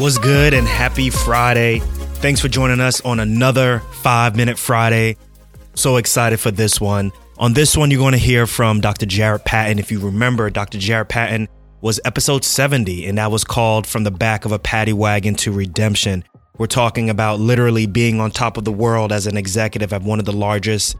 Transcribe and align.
Was 0.00 0.16
good 0.16 0.54
and 0.54 0.66
happy 0.66 1.10
Friday. 1.10 1.80
Thanks 2.20 2.40
for 2.40 2.48
joining 2.48 2.80
us 2.80 3.02
on 3.02 3.20
another 3.20 3.80
5 4.00 4.34
Minute 4.34 4.58
Friday. 4.58 5.18
So 5.74 5.96
excited 5.96 6.40
for 6.40 6.50
this 6.50 6.80
one. 6.80 7.12
On 7.36 7.52
this 7.52 7.76
one, 7.76 7.90
you're 7.90 8.00
going 8.00 8.12
to 8.12 8.18
hear 8.18 8.46
from 8.46 8.80
Dr. 8.80 9.04
Jarrett 9.04 9.44
Patton. 9.44 9.78
If 9.78 9.92
you 9.92 10.00
remember, 10.00 10.48
Dr. 10.48 10.78
Jarrett 10.78 11.10
Patton 11.10 11.48
was 11.82 12.00
episode 12.06 12.46
70, 12.46 13.04
and 13.04 13.18
that 13.18 13.30
was 13.30 13.44
called 13.44 13.86
From 13.86 14.04
the 14.04 14.10
Back 14.10 14.46
of 14.46 14.52
a 14.52 14.58
Paddy 14.58 14.94
Wagon 14.94 15.34
to 15.34 15.52
Redemption. 15.52 16.24
We're 16.56 16.66
talking 16.66 17.10
about 17.10 17.38
literally 17.38 17.84
being 17.84 18.20
on 18.20 18.30
top 18.30 18.56
of 18.56 18.64
the 18.64 18.72
world 18.72 19.12
as 19.12 19.26
an 19.26 19.36
executive 19.36 19.92
at 19.92 20.00
one 20.00 20.18
of 20.18 20.24
the 20.24 20.32
largest 20.32 20.96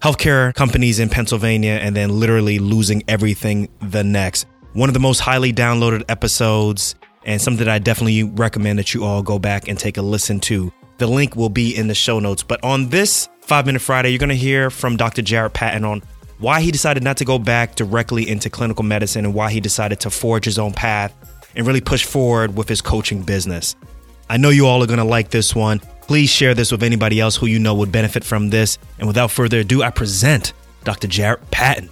healthcare 0.00 0.54
companies 0.54 1.00
in 1.00 1.10
Pennsylvania 1.10 1.80
and 1.82 1.94
then 1.94 2.18
literally 2.18 2.58
losing 2.58 3.02
everything 3.08 3.68
the 3.82 4.02
next. 4.02 4.46
One 4.72 4.88
of 4.88 4.94
the 4.94 5.00
most 5.00 5.18
highly 5.18 5.52
downloaded 5.52 6.02
episodes 6.08 6.94
and 7.28 7.42
something 7.42 7.66
that 7.66 7.72
I 7.72 7.78
definitely 7.78 8.22
recommend 8.22 8.78
that 8.78 8.94
you 8.94 9.04
all 9.04 9.22
go 9.22 9.38
back 9.38 9.68
and 9.68 9.78
take 9.78 9.98
a 9.98 10.02
listen 10.02 10.40
to. 10.40 10.72
The 10.96 11.06
link 11.06 11.36
will 11.36 11.50
be 11.50 11.76
in 11.76 11.86
the 11.86 11.94
show 11.94 12.18
notes. 12.18 12.42
But 12.42 12.64
on 12.64 12.88
this 12.88 13.28
Five 13.42 13.66
Minute 13.66 13.82
Friday, 13.82 14.08
you're 14.08 14.18
going 14.18 14.30
to 14.30 14.34
hear 14.34 14.70
from 14.70 14.96
Dr. 14.96 15.20
Jarrett 15.20 15.52
Patton 15.52 15.84
on 15.84 16.02
why 16.38 16.62
he 16.62 16.70
decided 16.70 17.02
not 17.02 17.18
to 17.18 17.26
go 17.26 17.38
back 17.38 17.74
directly 17.74 18.26
into 18.26 18.48
clinical 18.48 18.82
medicine 18.82 19.26
and 19.26 19.34
why 19.34 19.50
he 19.50 19.60
decided 19.60 20.00
to 20.00 20.10
forge 20.10 20.46
his 20.46 20.58
own 20.58 20.72
path 20.72 21.14
and 21.54 21.66
really 21.66 21.82
push 21.82 22.02
forward 22.02 22.56
with 22.56 22.66
his 22.66 22.80
coaching 22.80 23.22
business. 23.22 23.76
I 24.30 24.38
know 24.38 24.48
you 24.48 24.66
all 24.66 24.82
are 24.82 24.86
going 24.86 24.98
to 24.98 25.04
like 25.04 25.28
this 25.28 25.54
one. 25.54 25.80
Please 26.00 26.30
share 26.30 26.54
this 26.54 26.72
with 26.72 26.82
anybody 26.82 27.20
else 27.20 27.36
who 27.36 27.44
you 27.44 27.58
know 27.58 27.74
would 27.74 27.92
benefit 27.92 28.24
from 28.24 28.48
this. 28.48 28.78
And 28.98 29.06
without 29.06 29.30
further 29.30 29.60
ado, 29.60 29.82
I 29.82 29.90
present 29.90 30.54
Dr. 30.84 31.08
Jarrett 31.08 31.50
Patton. 31.50 31.90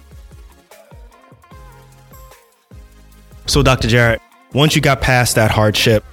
So, 3.45 3.63
Dr. 3.63 3.87
Jarrett, 3.87 4.21
once 4.53 4.75
you 4.75 4.81
got 4.81 5.01
past 5.01 5.35
that 5.35 5.51
hardship, 5.51 6.03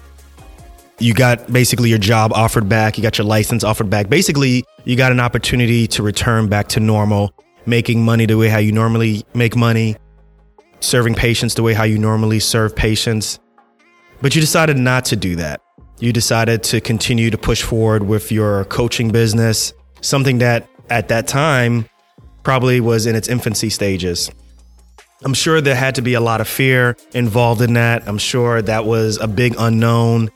you 0.98 1.14
got 1.14 1.52
basically 1.52 1.88
your 1.88 1.98
job 1.98 2.32
offered 2.32 2.68
back, 2.68 2.96
you 2.96 3.02
got 3.02 3.18
your 3.18 3.26
license 3.26 3.64
offered 3.64 3.90
back. 3.90 4.08
Basically, 4.08 4.64
you 4.84 4.96
got 4.96 5.12
an 5.12 5.20
opportunity 5.20 5.86
to 5.88 6.02
return 6.02 6.48
back 6.48 6.68
to 6.68 6.80
normal, 6.80 7.32
making 7.66 8.04
money 8.04 8.26
the 8.26 8.36
way 8.36 8.48
how 8.48 8.58
you 8.58 8.72
normally 8.72 9.24
make 9.34 9.56
money, 9.56 9.96
serving 10.80 11.14
patients 11.14 11.54
the 11.54 11.62
way 11.62 11.74
how 11.74 11.84
you 11.84 11.98
normally 11.98 12.38
serve 12.38 12.76
patients. 12.76 13.38
But 14.20 14.34
you 14.34 14.40
decided 14.40 14.78
not 14.78 15.04
to 15.06 15.16
do 15.16 15.36
that. 15.36 15.60
You 15.98 16.12
decided 16.12 16.62
to 16.64 16.80
continue 16.80 17.30
to 17.30 17.38
push 17.38 17.62
forward 17.62 18.04
with 18.04 18.30
your 18.30 18.64
coaching 18.66 19.10
business, 19.10 19.72
something 20.00 20.38
that 20.38 20.68
at 20.90 21.08
that 21.08 21.26
time 21.26 21.88
probably 22.42 22.80
was 22.80 23.06
in 23.06 23.16
its 23.16 23.28
infancy 23.28 23.70
stages. 23.70 24.30
I'm 25.24 25.32
sure 25.32 25.62
there 25.62 25.74
had 25.74 25.94
to 25.94 26.02
be 26.02 26.12
a 26.14 26.20
lot 26.20 26.42
of 26.42 26.48
fear 26.48 26.96
involved 27.14 27.62
in 27.62 27.72
that. 27.74 28.06
I'm 28.06 28.18
sure 28.18 28.60
that 28.60 28.84
was 28.84 29.16
a 29.18 29.26
big 29.26 29.54
unknown. 29.58 30.30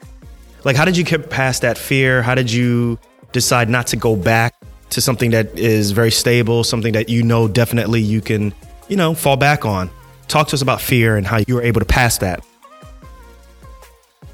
Like, 0.65 0.77
how 0.77 0.87
did 0.87 0.97
you 0.97 1.05
get 1.05 1.29
past 1.29 1.61
that 1.61 1.77
fear? 1.77 2.23
How 2.23 2.35
did 2.35 2.51
you 2.51 2.99
decide 3.33 3.69
not 3.69 3.87
to 3.89 3.97
go 3.97 4.17
back 4.17 4.55
to 4.91 5.03
something 5.03 5.31
that 5.33 5.59
is 5.59 5.91
very 5.91 6.11
stable, 6.11 6.65
something 6.65 6.95
that 6.95 7.11
you 7.11 7.23
know 7.23 7.49
definitely 7.49 8.01
you 8.01 8.23
can, 8.23 8.55
you 8.89 8.97
know, 8.97 9.15
fall 9.15 9.37
back 9.37 9.67
on? 9.67 9.91
Talk 10.27 10.49
to 10.49 10.55
us 10.55 10.63
about 10.63 10.81
fear 10.81 11.17
and 11.17 11.27
how 11.27 11.41
you 11.47 11.57
were 11.57 11.63
able 11.63 11.81
to 11.81 11.87
pass 11.87 12.17
that. 12.19 12.43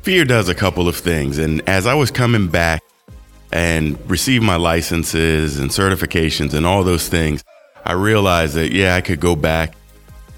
Fear 0.03 0.25
does 0.27 0.49
a 0.49 0.55
couple 0.55 0.87
of 0.87 0.97
things. 0.97 1.39
And 1.39 1.69
as 1.69 1.85
I 1.85 1.95
was 1.95 2.13
coming 2.13 2.47
back 2.47 2.81
and 3.51 3.99
received 4.09 4.45
my 4.45 4.57
licenses 4.57 5.59
and 5.59 5.71
certifications 5.71 6.55
and 6.55 6.65
all 6.65 6.85
those 6.85 7.09
things, 7.09 7.43
I 7.85 7.93
realized 7.95 8.55
that, 8.55 8.71
yeah, 8.71 8.95
I 8.95 9.01
could 9.01 9.19
go 9.19 9.35
back 9.35 9.75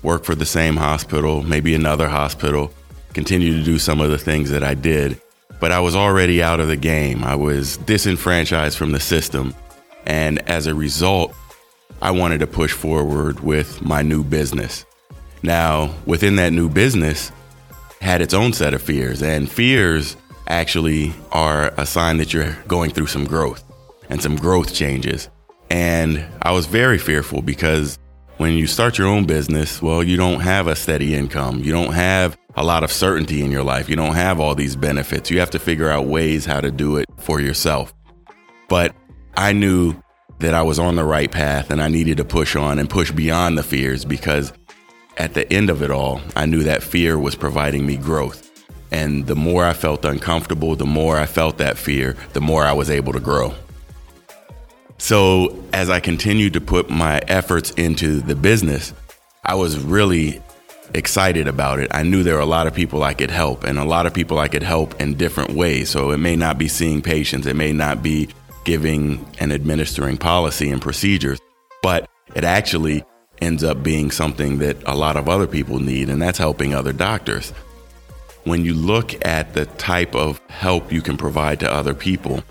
work 0.02 0.24
for 0.24 0.34
the 0.34 0.46
same 0.46 0.76
hospital, 0.76 1.42
maybe 1.42 1.74
another 1.74 2.08
hospital, 2.08 2.72
continue 3.12 3.52
to 3.52 3.64
do 3.64 3.78
some 3.78 4.00
of 4.00 4.10
the 4.10 4.18
things 4.18 4.50
that 4.50 4.62
I 4.62 4.74
did. 4.74 5.20
But 5.60 5.72
I 5.72 5.80
was 5.80 5.96
already 5.96 6.42
out 6.42 6.60
of 6.60 6.68
the 6.68 6.76
game. 6.76 7.24
I 7.24 7.34
was 7.34 7.78
disenfranchised 7.78 8.76
from 8.76 8.92
the 8.92 9.00
system. 9.00 9.54
And 10.04 10.38
as 10.48 10.66
a 10.66 10.74
result, 10.74 11.34
I 12.02 12.10
wanted 12.10 12.40
to 12.40 12.46
push 12.46 12.72
forward 12.72 13.40
with 13.40 13.82
my 13.82 14.02
new 14.02 14.22
business. 14.22 14.84
Now, 15.42 15.94
within 16.04 16.36
that 16.36 16.52
new 16.52 16.68
business, 16.68 17.32
had 18.00 18.20
its 18.20 18.34
own 18.34 18.52
set 18.52 18.74
of 18.74 18.82
fears, 18.82 19.22
and 19.22 19.50
fears 19.50 20.16
actually 20.46 21.14
are 21.32 21.72
a 21.76 21.86
sign 21.86 22.18
that 22.18 22.32
you're 22.32 22.56
going 22.68 22.90
through 22.90 23.06
some 23.06 23.24
growth 23.24 23.64
and 24.08 24.22
some 24.22 24.36
growth 24.36 24.74
changes. 24.74 25.28
And 25.70 26.24
I 26.42 26.52
was 26.52 26.66
very 26.66 26.98
fearful 26.98 27.42
because 27.42 27.98
when 28.38 28.52
you 28.52 28.66
start 28.66 28.98
your 28.98 29.08
own 29.08 29.24
business, 29.24 29.80
well, 29.80 30.02
you 30.02 30.16
don't 30.16 30.41
have 30.41 30.66
a 30.66 30.76
steady 30.76 31.14
income. 31.14 31.60
You 31.60 31.72
don't 31.72 31.92
have 31.92 32.36
a 32.54 32.64
lot 32.64 32.84
of 32.84 32.92
certainty 32.92 33.42
in 33.42 33.50
your 33.50 33.62
life. 33.62 33.88
You 33.88 33.97
don't 33.97 34.14
have 34.14 34.41
all 34.41 34.54
these 34.54 34.76
benefits. 34.76 35.30
You 35.30 35.41
have 35.41 35.50
to 35.50 35.58
figure 35.58 35.88
out 35.88 36.06
ways 36.06 36.44
how 36.44 36.60
to 36.60 36.70
do 36.70 36.97
it 36.97 37.06
for 37.16 37.41
yourself. 37.41 37.94
But 38.69 38.94
I 39.36 39.52
knew 39.52 39.94
that 40.38 40.54
I 40.54 40.62
was 40.62 40.78
on 40.78 40.97
the 40.97 41.04
right 41.04 41.30
path 41.30 41.70
and 41.70 41.80
I 41.80 41.88
needed 41.88 42.19
to 42.19 42.24
push 42.24 42.56
on 42.56 42.78
and 42.78 42.91
push 42.91 43.10
beyond 43.10 43.56
the 43.56 43.62
fears 43.62 44.04
because 44.04 44.53
at 45.16 45.32
the 45.32 45.50
end 45.50 45.70
of 45.70 45.82
it 45.82 45.91
all, 45.91 46.20
I 46.34 46.44
knew 46.44 46.62
that 46.64 46.82
fear 46.82 47.18
was 47.18 47.34
providing 47.34 47.86
me 47.86 47.97
growth. 47.97 48.42
And 48.91 49.26
the 49.26 49.36
more 49.36 49.64
I 49.64 49.72
felt 49.72 50.04
uncomfortable, 50.04 50.76
the 50.76 50.86
more 50.86 51.18
I 51.18 51.26
felt 51.26 51.58
that 51.58 51.78
fear, 51.78 52.16
the 52.34 52.41
more 52.41 52.64
I 52.64 52.72
was 52.72 52.91
able 52.91 53.14
to 53.14 53.20
grow. 53.20 53.54
So, 54.98 55.62
as 55.72 55.90
I 55.90 56.00
continued 56.00 56.54
to 56.54 56.60
put 56.60 56.88
my 56.88 57.18
efforts 57.28 57.70
into 57.72 58.20
the 58.20 58.34
business, 58.34 58.94
I 59.44 59.54
was 59.54 59.78
really 59.78 60.42
excited 60.94 61.48
about 61.48 61.80
it. 61.80 61.88
I 61.92 62.02
knew 62.02 62.22
there 62.22 62.36
were 62.36 62.40
a 62.40 62.46
lot 62.46 62.66
of 62.66 62.74
people 62.74 63.02
I 63.02 63.12
could 63.12 63.30
help, 63.30 63.64
and 63.64 63.78
a 63.78 63.84
lot 63.84 64.06
of 64.06 64.14
people 64.14 64.38
I 64.38 64.48
could 64.48 64.62
help 64.62 64.98
in 65.00 65.14
different 65.14 65.52
ways. 65.52 65.90
So, 65.90 66.12
it 66.12 66.18
may 66.18 66.34
not 66.34 66.58
be 66.58 66.68
seeing 66.68 67.02
patients, 67.02 67.46
it 67.46 67.56
may 67.56 67.72
not 67.72 68.02
be 68.02 68.28
giving 68.64 69.24
and 69.38 69.52
administering 69.52 70.16
policy 70.16 70.70
and 70.70 70.80
procedures, 70.80 71.38
but 71.82 72.08
it 72.34 72.44
actually 72.44 73.04
ends 73.40 73.62
up 73.62 73.82
being 73.82 74.10
something 74.10 74.58
that 74.58 74.76
a 74.86 74.94
lot 74.94 75.16
of 75.16 75.28
other 75.28 75.46
people 75.46 75.78
need, 75.78 76.08
and 76.08 76.20
that's 76.20 76.38
helping 76.38 76.74
other 76.74 76.92
doctors. 76.92 77.50
When 78.44 78.64
you 78.64 78.74
look 78.74 79.14
at 79.26 79.54
the 79.54 79.66
type 79.66 80.14
of 80.14 80.40
help 80.48 80.90
you 80.90 81.02
can 81.02 81.16
provide 81.16 81.60
to 81.60 81.72
other 81.72 81.94
people, 81.94 82.42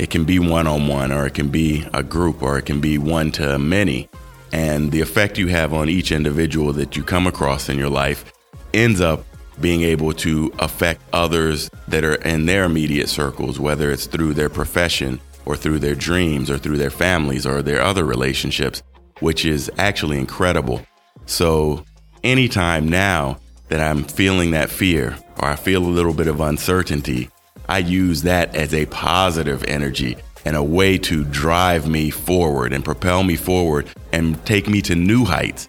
it 0.00 0.08
can 0.08 0.24
be 0.24 0.38
one 0.38 0.66
on 0.66 0.88
one, 0.88 1.12
or 1.12 1.26
it 1.26 1.34
can 1.34 1.50
be 1.50 1.86
a 1.92 2.02
group, 2.02 2.42
or 2.42 2.56
it 2.56 2.64
can 2.64 2.80
be 2.80 2.96
one 2.96 3.30
to 3.32 3.58
many. 3.58 4.08
And 4.50 4.90
the 4.90 5.02
effect 5.02 5.36
you 5.36 5.48
have 5.48 5.74
on 5.74 5.90
each 5.90 6.10
individual 6.10 6.72
that 6.72 6.96
you 6.96 7.04
come 7.04 7.26
across 7.26 7.68
in 7.68 7.76
your 7.76 7.90
life 7.90 8.32
ends 8.72 9.02
up 9.02 9.26
being 9.60 9.82
able 9.82 10.14
to 10.14 10.54
affect 10.58 11.02
others 11.12 11.70
that 11.88 12.02
are 12.02 12.14
in 12.14 12.46
their 12.46 12.64
immediate 12.64 13.10
circles, 13.10 13.60
whether 13.60 13.90
it's 13.90 14.06
through 14.06 14.32
their 14.32 14.48
profession 14.48 15.20
or 15.44 15.54
through 15.54 15.80
their 15.80 15.94
dreams 15.94 16.50
or 16.50 16.56
through 16.56 16.78
their 16.78 16.88
families 16.88 17.44
or 17.44 17.60
their 17.60 17.82
other 17.82 18.06
relationships, 18.06 18.82
which 19.18 19.44
is 19.44 19.70
actually 19.76 20.18
incredible. 20.18 20.80
So, 21.26 21.84
anytime 22.24 22.88
now 22.88 23.38
that 23.68 23.82
I'm 23.82 24.04
feeling 24.04 24.52
that 24.52 24.70
fear 24.70 25.18
or 25.36 25.48
I 25.48 25.56
feel 25.56 25.84
a 25.84 25.96
little 25.96 26.14
bit 26.14 26.26
of 26.26 26.40
uncertainty, 26.40 27.28
I 27.70 27.78
use 27.78 28.22
that 28.22 28.56
as 28.56 28.74
a 28.74 28.86
positive 28.86 29.62
energy 29.68 30.16
and 30.44 30.56
a 30.56 30.62
way 30.62 30.98
to 30.98 31.22
drive 31.22 31.88
me 31.88 32.10
forward 32.10 32.72
and 32.72 32.84
propel 32.84 33.22
me 33.22 33.36
forward 33.36 33.88
and 34.12 34.44
take 34.44 34.68
me 34.68 34.82
to 34.82 34.96
new 34.96 35.24
heights. 35.24 35.68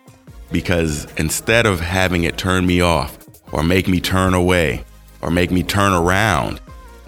Because 0.51 1.05
instead 1.17 1.67
of 1.67 1.79
having 1.79 2.23
it 2.23 2.39
turn 2.39 2.65
me 2.65 2.81
off 2.81 3.19
or 3.51 3.61
make 3.61 3.87
me 3.87 4.01
turn 4.01 4.33
away 4.33 4.83
or 5.21 5.29
make 5.29 5.51
me 5.51 5.61
turn 5.61 5.93
around 5.93 6.59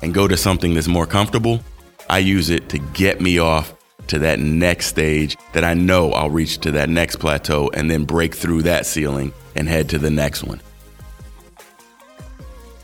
and 0.04 0.14
go 0.14 0.28
to 0.28 0.38
something 0.38 0.76
that's 0.76 0.88
more 0.88 1.08
comfortable, 1.08 1.60
I 2.08 2.20
use 2.20 2.52
it 2.52 2.70
to 2.70 2.78
get 2.78 3.20
me 3.20 3.40
off 3.40 3.74
to 4.10 4.20
that 4.20 4.38
next 4.38 4.86
stage 4.86 5.36
that 5.54 5.64
I 5.64 5.74
know 5.74 6.12
I'll 6.12 6.30
reach 6.30 6.60
to 6.60 6.72
that 6.74 6.90
next 6.90 7.16
plateau 7.16 7.72
and 7.74 7.90
then 7.90 8.06
break 8.06 8.36
through 8.36 8.62
that 8.64 8.86
ceiling 8.86 9.34
and 9.56 9.68
head 9.68 9.90
to 9.90 9.98
the 9.98 10.12
next 10.12 10.44
one. 10.44 10.62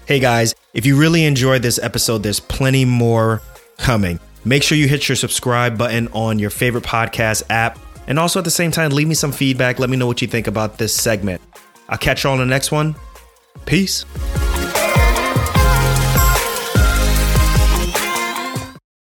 Hey 0.09 0.19
guys, 0.19 0.55
if 0.73 0.87
you 0.87 0.97
really 0.97 1.23
enjoyed 1.23 1.61
this 1.61 1.77
episode, 1.77 2.23
there's 2.23 2.39
plenty 2.39 2.83
more 2.83 3.43
coming. 3.77 4.19
Make 4.43 4.63
sure 4.63 4.75
you 4.75 4.87
hit 4.87 5.07
your 5.07 5.15
subscribe 5.15 5.77
button 5.77 6.07
on 6.13 6.39
your 6.39 6.49
favorite 6.49 6.83
podcast 6.83 7.43
app. 7.51 7.77
And 8.07 8.17
also 8.17 8.39
at 8.39 8.43
the 8.43 8.49
same 8.49 8.71
time, 8.71 8.89
leave 8.89 9.07
me 9.07 9.13
some 9.13 9.31
feedback. 9.31 9.77
Let 9.77 9.91
me 9.91 9.97
know 9.97 10.07
what 10.07 10.19
you 10.23 10.27
think 10.27 10.47
about 10.47 10.79
this 10.79 10.95
segment. 10.95 11.43
I'll 11.89 11.99
catch 11.99 12.23
you 12.23 12.31
all 12.31 12.35
in 12.37 12.39
the 12.39 12.47
next 12.47 12.71
one. 12.71 12.95
Peace. 13.67 14.03